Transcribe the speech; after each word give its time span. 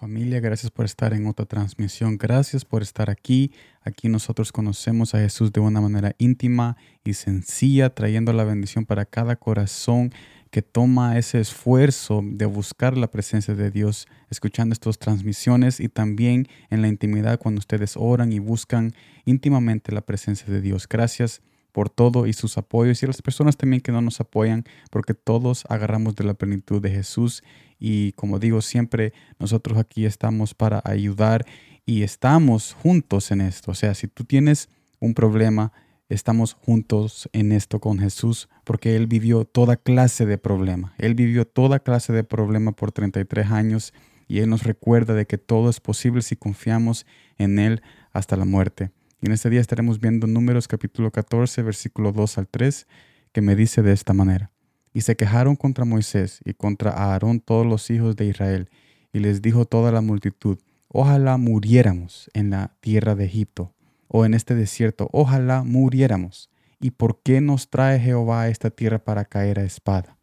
Familia, 0.00 0.40
gracias 0.40 0.70
por 0.70 0.86
estar 0.86 1.12
en 1.12 1.26
otra 1.26 1.44
transmisión. 1.44 2.16
Gracias 2.16 2.64
por 2.64 2.80
estar 2.80 3.10
aquí. 3.10 3.52
Aquí 3.82 4.08
nosotros 4.08 4.50
conocemos 4.50 5.14
a 5.14 5.18
Jesús 5.18 5.52
de 5.52 5.60
una 5.60 5.82
manera 5.82 6.14
íntima 6.16 6.78
y 7.04 7.12
sencilla, 7.12 7.90
trayendo 7.94 8.32
la 8.32 8.44
bendición 8.44 8.86
para 8.86 9.04
cada 9.04 9.36
corazón 9.36 10.10
que 10.50 10.62
toma 10.62 11.18
ese 11.18 11.38
esfuerzo 11.38 12.22
de 12.24 12.46
buscar 12.46 12.96
la 12.96 13.10
presencia 13.10 13.54
de 13.54 13.70
Dios, 13.70 14.08
escuchando 14.30 14.72
estas 14.72 14.98
transmisiones 14.98 15.80
y 15.80 15.90
también 15.90 16.48
en 16.70 16.80
la 16.80 16.88
intimidad 16.88 17.38
cuando 17.38 17.58
ustedes 17.58 17.94
oran 17.94 18.32
y 18.32 18.38
buscan 18.38 18.94
íntimamente 19.26 19.92
la 19.92 20.00
presencia 20.00 20.50
de 20.50 20.62
Dios. 20.62 20.88
Gracias 20.88 21.42
por 21.70 21.90
todo 21.90 22.26
y 22.26 22.32
sus 22.32 22.58
apoyos 22.58 23.02
y 23.02 23.06
a 23.06 23.08
las 23.08 23.22
personas 23.22 23.56
también 23.56 23.80
que 23.80 23.92
no 23.92 24.00
nos 24.00 24.20
apoyan, 24.20 24.64
porque 24.90 25.14
todos 25.14 25.64
agarramos 25.68 26.14
de 26.14 26.24
la 26.24 26.34
plenitud 26.34 26.82
de 26.82 26.90
Jesús 26.90 27.42
y 27.78 28.12
como 28.12 28.38
digo 28.38 28.60
siempre, 28.60 29.12
nosotros 29.38 29.78
aquí 29.78 30.04
estamos 30.04 30.54
para 30.54 30.82
ayudar 30.84 31.46
y 31.86 32.02
estamos 32.02 32.74
juntos 32.74 33.30
en 33.30 33.40
esto. 33.40 33.72
O 33.72 33.74
sea, 33.74 33.94
si 33.94 34.06
tú 34.06 34.24
tienes 34.24 34.68
un 35.00 35.14
problema, 35.14 35.72
estamos 36.10 36.52
juntos 36.52 37.28
en 37.32 37.52
esto 37.52 37.80
con 37.80 37.98
Jesús 37.98 38.48
porque 38.64 38.96
Él 38.96 39.06
vivió 39.06 39.44
toda 39.44 39.76
clase 39.76 40.26
de 40.26 40.38
problema. 40.38 40.94
Él 40.98 41.14
vivió 41.14 41.46
toda 41.46 41.80
clase 41.80 42.12
de 42.12 42.22
problema 42.22 42.72
por 42.72 42.92
33 42.92 43.50
años 43.50 43.94
y 44.28 44.40
Él 44.40 44.50
nos 44.50 44.62
recuerda 44.62 45.14
de 45.14 45.26
que 45.26 45.38
todo 45.38 45.70
es 45.70 45.80
posible 45.80 46.22
si 46.22 46.36
confiamos 46.36 47.06
en 47.38 47.58
Él 47.58 47.82
hasta 48.12 48.36
la 48.36 48.44
muerte. 48.44 48.90
Y 49.22 49.26
en 49.26 49.32
este 49.32 49.50
día 49.50 49.60
estaremos 49.60 50.00
viendo 50.00 50.26
Números 50.26 50.66
capítulo 50.66 51.10
14, 51.10 51.60
versículo 51.60 52.10
2 52.10 52.38
al 52.38 52.48
3, 52.48 52.86
que 53.32 53.42
me 53.42 53.54
dice 53.54 53.82
de 53.82 53.92
esta 53.92 54.14
manera. 54.14 54.50
Y 54.94 55.02
se 55.02 55.14
quejaron 55.14 55.56
contra 55.56 55.84
Moisés 55.84 56.40
y 56.42 56.54
contra 56.54 56.92
Aarón 56.92 57.40
todos 57.40 57.66
los 57.66 57.90
hijos 57.90 58.16
de 58.16 58.24
Israel, 58.24 58.70
y 59.12 59.18
les 59.18 59.42
dijo 59.42 59.66
toda 59.66 59.92
la 59.92 60.00
multitud, 60.00 60.58
ojalá 60.88 61.36
muriéramos 61.36 62.30
en 62.32 62.48
la 62.48 62.74
tierra 62.80 63.14
de 63.14 63.26
Egipto, 63.26 63.74
o 64.08 64.24
en 64.24 64.32
este 64.32 64.54
desierto, 64.54 65.10
ojalá 65.12 65.64
muriéramos. 65.64 66.48
¿Y 66.80 66.92
por 66.92 67.20
qué 67.22 67.42
nos 67.42 67.68
trae 67.68 68.00
Jehová 68.00 68.42
a 68.42 68.48
esta 68.48 68.70
tierra 68.70 69.04
para 69.04 69.26
caer 69.26 69.58
a 69.58 69.64
espada? 69.64 70.16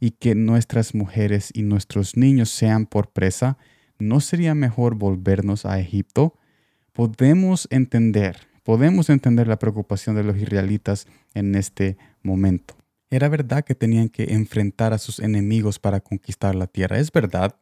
Y 0.00 0.10
que 0.10 0.34
nuestras 0.34 0.92
mujeres 0.92 1.52
y 1.54 1.62
nuestros 1.62 2.16
niños 2.16 2.50
sean 2.50 2.86
por 2.86 3.12
presa, 3.12 3.58
¿no 4.00 4.18
sería 4.18 4.56
mejor 4.56 4.96
volvernos 4.96 5.66
a 5.66 5.78
Egipto? 5.78 6.39
Podemos 6.92 7.68
entender, 7.70 8.48
podemos 8.62 9.10
entender 9.10 9.48
la 9.48 9.58
preocupación 9.58 10.16
de 10.16 10.24
los 10.24 10.36
israelitas 10.36 11.06
en 11.34 11.54
este 11.54 11.96
momento. 12.22 12.76
Era 13.10 13.28
verdad 13.28 13.64
que 13.64 13.74
tenían 13.74 14.08
que 14.08 14.34
enfrentar 14.34 14.92
a 14.92 14.98
sus 14.98 15.18
enemigos 15.18 15.78
para 15.78 16.00
conquistar 16.00 16.54
la 16.54 16.66
tierra. 16.66 16.98
Es 16.98 17.10
verdad, 17.10 17.56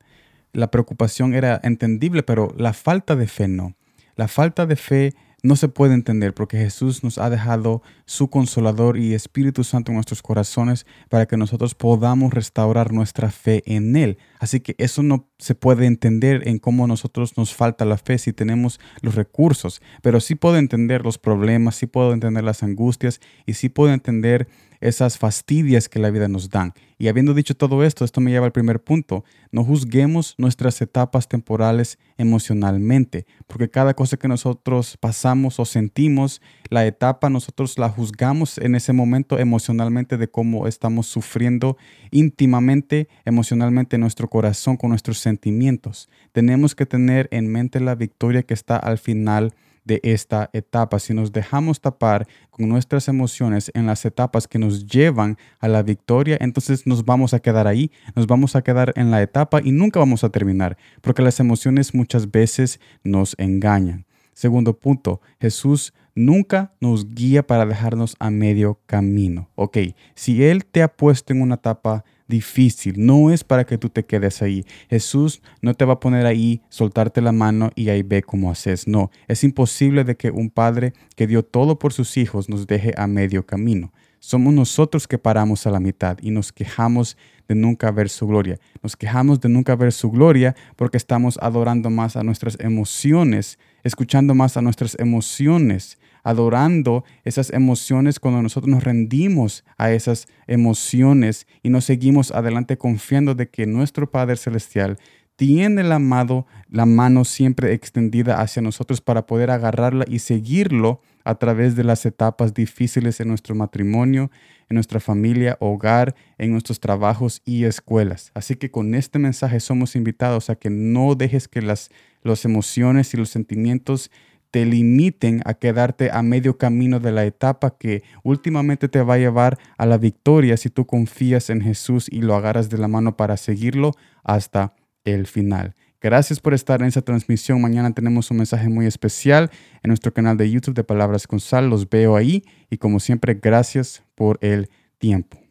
la 0.52 0.70
preocupación 0.70 1.34
era 1.34 1.60
entendible, 1.62 2.22
pero 2.22 2.54
la 2.56 2.72
falta 2.72 3.16
de 3.16 3.26
fe 3.26 3.48
no. 3.48 3.74
La 4.16 4.28
falta 4.28 4.66
de 4.66 4.76
fe 4.76 5.14
no 5.42 5.54
se 5.54 5.68
puede 5.68 5.94
entender 5.94 6.34
porque 6.34 6.58
Jesús 6.58 7.04
nos 7.04 7.18
ha 7.18 7.30
dejado 7.30 7.82
su 8.06 8.28
consolador 8.28 8.98
y 8.98 9.14
Espíritu 9.14 9.62
Santo 9.62 9.92
en 9.92 9.96
nuestros 9.96 10.20
corazones 10.20 10.84
para 11.08 11.26
que 11.26 11.36
nosotros 11.36 11.74
podamos 11.74 12.34
restaurar 12.34 12.92
nuestra 12.92 13.30
fe 13.30 13.62
en 13.66 13.94
Él. 13.94 14.18
Así 14.40 14.60
que 14.60 14.74
eso 14.78 15.02
no 15.02 15.28
se 15.38 15.54
puede 15.54 15.86
entender 15.86 16.48
en 16.48 16.58
cómo 16.58 16.86
nosotros 16.86 17.36
nos 17.36 17.54
falta 17.54 17.84
la 17.84 17.98
fe 17.98 18.18
si 18.18 18.32
tenemos 18.32 18.80
los 19.00 19.14
recursos, 19.14 19.80
pero 20.02 20.20
sí 20.20 20.34
puedo 20.34 20.56
entender 20.56 21.04
los 21.04 21.18
problemas, 21.18 21.76
sí 21.76 21.86
puedo 21.86 22.12
entender 22.12 22.42
las 22.42 22.62
angustias 22.62 23.20
y 23.46 23.54
sí 23.54 23.68
puedo 23.68 23.92
entender 23.92 24.48
esas 24.80 25.18
fastidias 25.18 25.88
que 25.88 25.98
la 25.98 26.10
vida 26.10 26.28
nos 26.28 26.50
dan. 26.50 26.72
Y 26.98 27.06
habiendo 27.08 27.32
dicho 27.32 27.54
todo 27.54 27.84
esto, 27.84 28.04
esto 28.04 28.20
me 28.20 28.30
lleva 28.30 28.46
al 28.46 28.52
primer 28.52 28.82
punto. 28.82 29.24
No 29.52 29.64
juzguemos 29.64 30.34
nuestras 30.36 30.80
etapas 30.82 31.28
temporales 31.28 31.98
emocionalmente, 32.16 33.26
porque 33.46 33.70
cada 33.70 33.94
cosa 33.94 34.16
que 34.16 34.26
nosotros 34.26 34.96
pasamos 34.98 35.60
o 35.60 35.64
sentimos, 35.64 36.42
la 36.70 36.86
etapa 36.86 37.30
nosotros 37.30 37.78
la 37.78 37.88
juzgamos 37.88 38.58
en 38.58 38.74
ese 38.74 38.92
momento 38.92 39.38
emocionalmente 39.38 40.16
de 40.16 40.28
cómo 40.28 40.66
estamos 40.66 41.06
sufriendo 41.06 41.76
íntimamente, 42.10 43.08
emocionalmente 43.24 43.96
en 43.96 44.00
nuestro 44.00 44.28
corazón 44.28 44.76
con 44.76 44.90
nuestros 44.90 45.18
sentimientos. 45.18 46.08
Tenemos 46.32 46.74
que 46.74 46.86
tener 46.86 47.28
en 47.30 47.46
mente 47.46 47.78
la 47.78 47.94
victoria 47.94 48.42
que 48.42 48.54
está 48.54 48.76
al 48.76 48.98
final 48.98 49.54
de 49.88 50.00
esta 50.04 50.50
etapa. 50.52 51.00
Si 51.00 51.12
nos 51.12 51.32
dejamos 51.32 51.80
tapar 51.80 52.28
con 52.50 52.68
nuestras 52.68 53.08
emociones 53.08 53.72
en 53.74 53.86
las 53.86 54.04
etapas 54.04 54.46
que 54.46 54.60
nos 54.60 54.86
llevan 54.86 55.36
a 55.58 55.66
la 55.66 55.82
victoria, 55.82 56.36
entonces 56.40 56.86
nos 56.86 57.04
vamos 57.04 57.34
a 57.34 57.40
quedar 57.40 57.66
ahí, 57.66 57.90
nos 58.14 58.28
vamos 58.28 58.54
a 58.54 58.62
quedar 58.62 58.92
en 58.94 59.10
la 59.10 59.20
etapa 59.20 59.60
y 59.64 59.72
nunca 59.72 59.98
vamos 59.98 60.22
a 60.22 60.28
terminar, 60.28 60.76
porque 61.00 61.22
las 61.22 61.40
emociones 61.40 61.94
muchas 61.94 62.30
veces 62.30 62.78
nos 63.02 63.34
engañan. 63.38 64.06
Segundo 64.34 64.78
punto, 64.78 65.20
Jesús 65.40 65.94
nunca 66.14 66.72
nos 66.80 67.14
guía 67.14 67.44
para 67.44 67.64
dejarnos 67.64 68.14
a 68.20 68.30
medio 68.30 68.78
camino. 68.86 69.48
Ok, 69.54 69.78
si 70.14 70.44
Él 70.44 70.64
te 70.64 70.82
ha 70.82 70.88
puesto 70.88 71.32
en 71.32 71.42
una 71.42 71.56
etapa 71.56 72.04
difícil, 72.28 72.94
no 72.98 73.30
es 73.30 73.42
para 73.42 73.64
que 73.64 73.78
tú 73.78 73.88
te 73.88 74.04
quedes 74.04 74.42
ahí. 74.42 74.64
Jesús 74.88 75.42
no 75.62 75.74
te 75.74 75.84
va 75.84 75.94
a 75.94 76.00
poner 76.00 76.26
ahí, 76.26 76.62
soltarte 76.68 77.20
la 77.20 77.32
mano 77.32 77.70
y 77.74 77.88
ahí 77.88 78.02
ve 78.02 78.22
cómo 78.22 78.50
haces. 78.50 78.86
No, 78.86 79.10
es 79.26 79.42
imposible 79.42 80.04
de 80.04 80.16
que 80.16 80.30
un 80.30 80.50
padre 80.50 80.92
que 81.16 81.26
dio 81.26 81.42
todo 81.42 81.78
por 81.78 81.92
sus 81.92 82.16
hijos 82.16 82.48
nos 82.48 82.66
deje 82.66 82.92
a 82.96 83.06
medio 83.06 83.46
camino. 83.46 83.92
Somos 84.20 84.52
nosotros 84.52 85.06
que 85.06 85.16
paramos 85.16 85.66
a 85.66 85.70
la 85.70 85.80
mitad 85.80 86.18
y 86.20 86.30
nos 86.30 86.52
quejamos 86.52 87.16
de 87.46 87.54
nunca 87.54 87.90
ver 87.92 88.08
su 88.08 88.26
gloria. 88.26 88.58
Nos 88.82 88.96
quejamos 88.96 89.40
de 89.40 89.48
nunca 89.48 89.76
ver 89.76 89.92
su 89.92 90.10
gloria 90.10 90.56
porque 90.76 90.96
estamos 90.96 91.38
adorando 91.40 91.88
más 91.88 92.16
a 92.16 92.24
nuestras 92.24 92.58
emociones, 92.60 93.58
escuchando 93.84 94.34
más 94.34 94.56
a 94.56 94.62
nuestras 94.62 94.98
emociones 94.98 95.98
adorando 96.28 97.04
esas 97.24 97.50
emociones 97.50 98.20
cuando 98.20 98.42
nosotros 98.42 98.70
nos 98.70 98.84
rendimos 98.84 99.64
a 99.78 99.92
esas 99.92 100.28
emociones 100.46 101.46
y 101.62 101.70
nos 101.70 101.86
seguimos 101.86 102.32
adelante 102.32 102.76
confiando 102.76 103.34
de 103.34 103.48
que 103.48 103.66
nuestro 103.66 104.10
Padre 104.10 104.36
Celestial 104.36 104.98
tiene 105.36 105.80
el 105.80 105.90
amado, 105.90 106.46
la 106.68 106.84
mano 106.84 107.24
siempre 107.24 107.72
extendida 107.72 108.42
hacia 108.42 108.60
nosotros 108.60 109.00
para 109.00 109.24
poder 109.24 109.50
agarrarla 109.50 110.04
y 110.06 110.18
seguirlo 110.18 111.00
a 111.24 111.36
través 111.36 111.76
de 111.76 111.84
las 111.84 112.04
etapas 112.04 112.52
difíciles 112.52 113.20
en 113.20 113.28
nuestro 113.28 113.54
matrimonio, 113.54 114.30
en 114.68 114.74
nuestra 114.74 115.00
familia, 115.00 115.56
hogar, 115.60 116.14
en 116.36 116.52
nuestros 116.52 116.78
trabajos 116.78 117.40
y 117.46 117.64
escuelas. 117.64 118.32
Así 118.34 118.56
que 118.56 118.70
con 118.70 118.94
este 118.94 119.18
mensaje 119.18 119.60
somos 119.60 119.96
invitados 119.96 120.50
a 120.50 120.56
que 120.56 120.68
no 120.68 121.14
dejes 121.14 121.48
que 121.48 121.62
las, 121.62 121.88
las 122.22 122.44
emociones 122.44 123.14
y 123.14 123.16
los 123.16 123.30
sentimientos 123.30 124.10
te 124.50 124.64
limiten 124.64 125.42
a 125.44 125.54
quedarte 125.54 126.10
a 126.10 126.22
medio 126.22 126.58
camino 126.58 127.00
de 127.00 127.12
la 127.12 127.24
etapa 127.24 127.76
que 127.76 128.02
últimamente 128.22 128.88
te 128.88 129.02
va 129.02 129.14
a 129.14 129.18
llevar 129.18 129.58
a 129.76 129.86
la 129.86 129.98
victoria 129.98 130.56
si 130.56 130.70
tú 130.70 130.86
confías 130.86 131.50
en 131.50 131.60
Jesús 131.60 132.08
y 132.10 132.22
lo 132.22 132.34
agarras 132.34 132.68
de 132.70 132.78
la 132.78 132.88
mano 132.88 133.16
para 133.16 133.36
seguirlo 133.36 133.92
hasta 134.24 134.74
el 135.04 135.26
final. 135.26 135.74
Gracias 136.00 136.38
por 136.38 136.54
estar 136.54 136.80
en 136.80 136.86
esa 136.86 137.02
transmisión. 137.02 137.60
Mañana 137.60 137.92
tenemos 137.92 138.30
un 138.30 138.36
mensaje 138.36 138.68
muy 138.68 138.86
especial 138.86 139.50
en 139.82 139.88
nuestro 139.88 140.14
canal 140.14 140.36
de 140.36 140.48
YouTube 140.48 140.74
de 140.74 140.84
Palabras 140.84 141.26
con 141.26 141.40
Sal. 141.40 141.68
Los 141.68 141.88
veo 141.88 142.14
ahí 142.14 142.44
y 142.70 142.76
como 142.76 143.00
siempre, 143.00 143.34
gracias 143.34 144.04
por 144.14 144.38
el 144.40 144.70
tiempo. 144.98 145.47